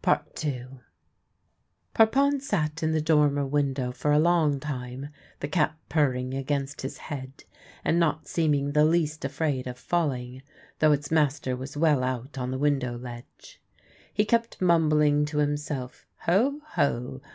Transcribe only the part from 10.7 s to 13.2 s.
though its master was well out on the window